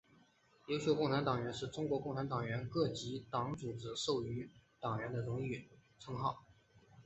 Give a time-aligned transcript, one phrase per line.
[0.65, 6.43] 优秀共产党员是中国共产党各级党组织授予党员的荣誉称号。